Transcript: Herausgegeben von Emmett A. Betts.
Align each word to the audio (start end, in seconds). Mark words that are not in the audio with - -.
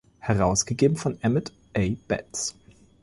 Herausgegeben 0.17 0.95
von 0.97 1.19
Emmett 1.21 1.53
A. 1.77 1.91
Betts. 2.07 2.55